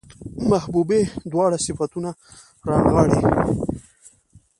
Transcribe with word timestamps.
محبوبې 0.49 1.01
دواړه 1.31 1.57
صفتونه 1.65 2.09
رانغاړي 2.69 3.19